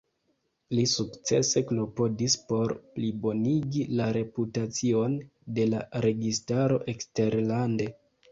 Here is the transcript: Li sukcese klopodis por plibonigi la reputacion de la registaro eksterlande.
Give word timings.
Li 0.77 0.83
sukcese 0.91 1.61
klopodis 1.71 2.35
por 2.51 2.71
plibonigi 2.95 3.83
la 4.01 4.07
reputacion 4.17 5.19
de 5.59 5.69
la 5.75 5.83
registaro 6.09 6.81
eksterlande. 6.95 7.89